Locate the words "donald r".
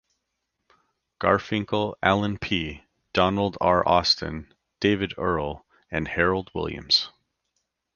3.13-3.87